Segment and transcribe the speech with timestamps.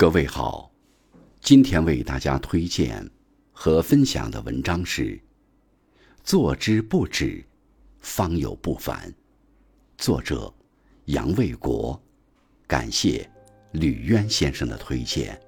[0.00, 0.72] 各位好，
[1.42, 3.06] 今天为大家推荐
[3.52, 5.14] 和分享的文章是
[6.24, 7.44] 《坐之不止，
[7.98, 9.10] 方有不凡》，
[9.98, 10.50] 作者
[11.04, 12.02] 杨卫国，
[12.66, 13.30] 感谢
[13.72, 15.38] 吕渊先生的推荐。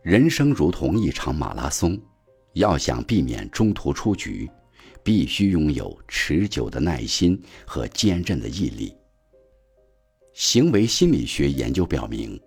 [0.00, 2.00] 人生如同一场马拉松。
[2.54, 4.50] 要想避免中途出局，
[5.02, 8.94] 必须拥有持久的耐心和坚韧的毅力。
[10.34, 12.40] 行为心理学研究表明，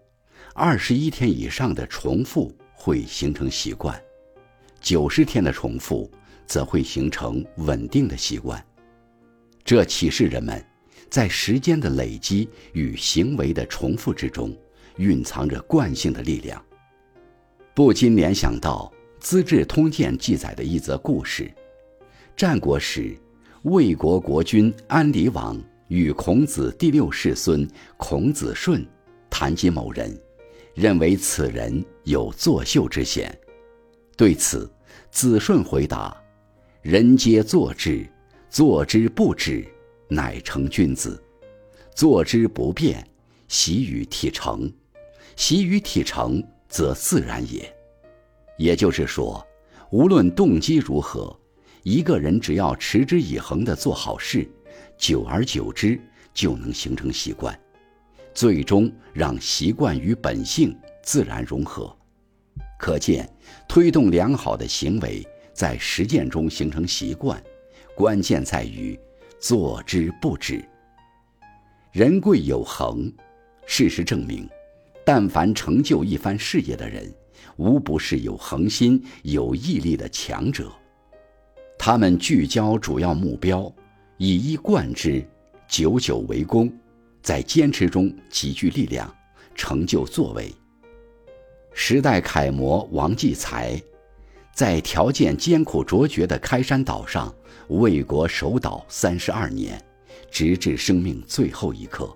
[0.54, 4.00] 二十一天以上的重复会形成习惯，
[4.80, 6.10] 九十天的重复
[6.46, 8.64] 则会形成稳定的习惯。
[9.64, 10.64] 这启示人们，
[11.10, 14.56] 在时间的累积与行为的重复之中，
[14.98, 16.64] 蕴藏着惯性的力量。
[17.74, 18.92] 不禁联想到。
[19.26, 21.52] 《资治通鉴》记载的一则故事：
[22.38, 23.18] 战国时，
[23.64, 28.86] 魏国国君安离王与孔子第六世孙孔子顺
[29.28, 30.16] 谈及某人，
[30.76, 33.36] 认为此人有作秀之嫌。
[34.16, 34.72] 对此，
[35.10, 36.16] 子顺回答
[36.84, 38.08] ：“人皆作之，
[38.48, 39.68] 作之不止，
[40.08, 41.20] 乃成君子；
[41.96, 43.04] 作之不变，
[43.48, 44.72] 习于体成，
[45.36, 47.68] 习于体成，则自然也。”
[48.58, 49.46] 也就是说，
[49.92, 51.38] 无论动机如何，
[51.84, 54.50] 一个人只要持之以恒地做好事，
[54.98, 56.00] 久而久之
[56.34, 57.58] 就能形成习惯，
[58.34, 61.96] 最终让习惯与本性自然融合。
[62.80, 63.30] 可见，
[63.68, 67.42] 推动良好的行为在实践中形成习惯，
[67.96, 69.00] 关键在于
[69.40, 70.64] 做之不止。
[71.92, 73.12] 人贵有恒，
[73.66, 74.50] 事实证明，
[75.06, 77.14] 但凡成就一番事业的人。
[77.58, 80.72] 无不是有恒心、有毅力的强者。
[81.78, 83.72] 他们聚焦主要目标，
[84.18, 85.26] 以一贯之，
[85.68, 86.72] 久久为功，
[87.22, 89.14] 在坚持中集聚力量，
[89.54, 90.54] 成就作为。
[91.74, 93.82] 时代楷模王继才，
[94.54, 97.34] 在条件艰苦卓绝的开山岛上
[97.68, 99.84] 为国守岛三十二年，
[100.32, 102.16] 直至生命最后一刻。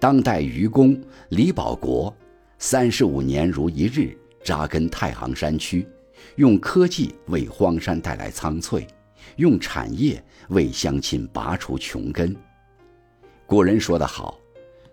[0.00, 2.14] 当代愚公李保国，
[2.58, 4.16] 三十五年如一日。
[4.44, 5.84] 扎根太行山区，
[6.36, 8.86] 用科技为荒山带来苍翠，
[9.34, 12.32] 用产业为乡亲拔除穷根。
[13.44, 14.38] 古人说得好：“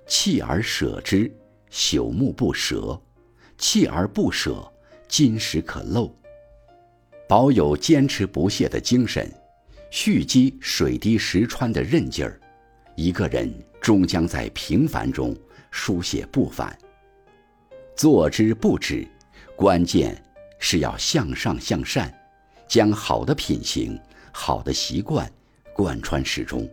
[0.09, 1.31] 锲而舍之，
[1.71, 2.99] 朽木不折；
[3.59, 4.67] 锲而不舍，
[5.07, 6.11] 金石可镂。”
[7.29, 9.31] 保有坚持不懈的精神，
[9.91, 12.41] 蓄积水滴石穿的韧劲儿，
[12.95, 15.37] 一个人终将在平凡中
[15.69, 16.75] 书写不凡。
[17.95, 19.07] 坐之不止。
[19.55, 20.19] 关键
[20.59, 22.13] 是要向上向善，
[22.67, 23.99] 将好的品行、
[24.31, 25.31] 好的习惯
[25.73, 26.67] 贯穿始终，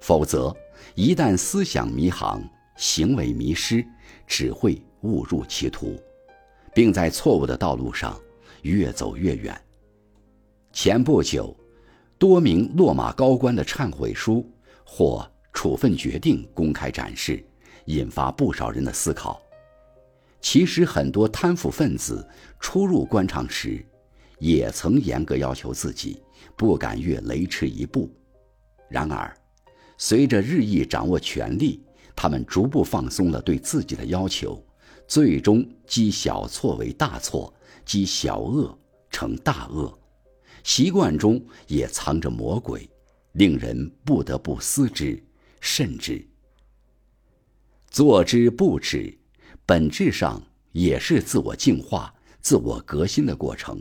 [0.00, 0.54] 否则
[0.94, 2.42] 一旦思想迷航、
[2.76, 3.84] 行为迷失，
[4.26, 6.00] 只会误入歧途，
[6.72, 8.18] 并在错误的道路上
[8.62, 9.60] 越走越远。
[10.72, 11.54] 前不久，
[12.18, 14.48] 多名落马高官的忏悔书
[14.84, 17.44] 或处分决定公开展示，
[17.86, 19.42] 引发不少人的思考。
[20.42, 23.82] 其实，很多贪腐分子初入官场时，
[24.40, 26.20] 也曾严格要求自己，
[26.56, 28.10] 不敢越雷池一步。
[28.90, 29.32] 然而，
[29.96, 31.80] 随着日益掌握权力，
[32.16, 34.62] 他们逐步放松了对自己的要求，
[35.06, 37.54] 最终积小错为大错，
[37.86, 38.76] 积小恶
[39.10, 39.96] 成大恶，
[40.64, 42.90] 习惯中也藏着魔鬼，
[43.34, 45.22] 令人不得不思之
[45.60, 46.26] 慎之。
[47.88, 49.16] 坐之不止。
[49.66, 50.42] 本质上
[50.72, 53.80] 也是自我净化、自我革新的过程，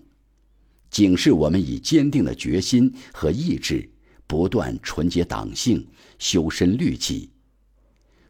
[0.90, 3.90] 警示我们以坚定的决心和意志，
[4.28, 5.88] 不断纯洁党性、
[6.20, 7.30] 修身律己。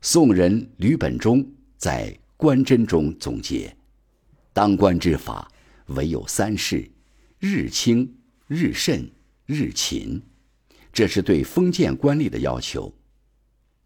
[0.02, 1.46] 宋人吕本中
[1.78, 3.75] 在《官箴》中总结
[4.53, 5.52] ：“当官之法，
[5.88, 6.90] 唯有三事：
[7.40, 8.12] 日清、
[8.47, 9.11] 日慎、
[9.46, 10.22] 日勤。”
[10.91, 12.94] 这是对封建官吏的要求。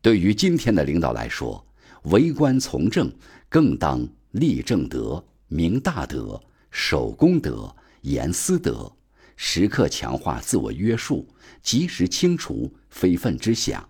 [0.02, 1.68] 对于今天的领导来说，
[2.06, 3.14] 为官从政，
[3.56, 8.92] 更当立正德、明大德、守公德、严私德，
[9.38, 11.26] 时刻强化自我约束，
[11.64, 13.90] 及时清除非分之想、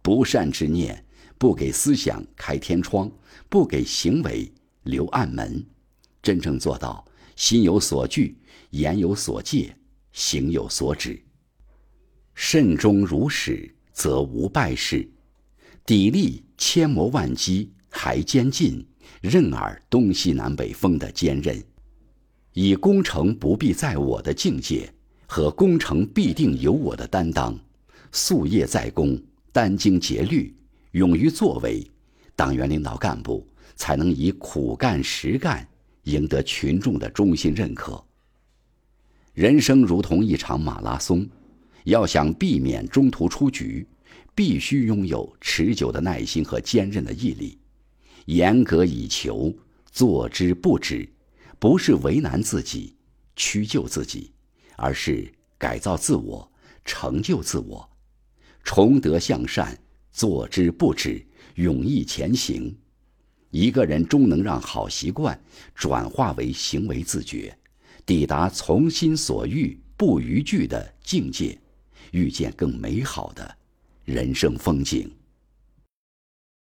[0.00, 1.04] 不善之念，
[1.36, 3.12] 不给思想开天窗，
[3.50, 4.50] 不给行为
[4.84, 5.62] 留暗门，
[6.22, 7.04] 真正做到
[7.36, 8.38] 心有所惧，
[8.70, 9.76] 言有所戒，
[10.12, 11.22] 行有所止。
[12.34, 15.06] 慎终如始，则无败事。
[15.84, 18.84] 砥砺千磨万击还坚劲，
[19.20, 21.62] 任尔东西南北风的坚韧，
[22.52, 24.92] 以功成不必在我的境界，
[25.26, 27.58] 和功成必定有我的担当，
[28.12, 29.18] 夙夜在公，
[29.52, 30.54] 殚精竭虑，
[30.92, 31.84] 勇于作为，
[32.34, 35.66] 党员领导干部才能以苦干实干
[36.04, 38.02] 赢得群众的衷心认可。
[39.34, 41.28] 人生如同一场马拉松，
[41.84, 43.86] 要想避免中途出局，
[44.34, 47.58] 必须拥有持久的耐心和坚韧的毅力，
[48.26, 49.52] 严格以求，
[49.90, 51.08] 做之不止，
[51.58, 52.94] 不是为难自己，
[53.34, 54.30] 屈就自己。
[54.78, 55.26] 而是
[55.56, 56.46] 改造自我，
[56.84, 57.88] 成就自我，
[58.62, 59.74] 崇德向善，
[60.12, 61.24] 做之不止，
[61.54, 62.76] 勇毅前行。
[63.50, 65.40] 一个人终能让好习惯
[65.74, 67.56] 转化为行为自觉，
[68.04, 71.58] 抵达从心所欲不逾矩的境界，
[72.10, 73.56] 遇见更美好的
[74.04, 75.10] 人生风景。